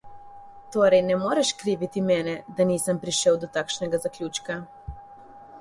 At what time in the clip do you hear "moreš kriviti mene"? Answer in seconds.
1.23-2.35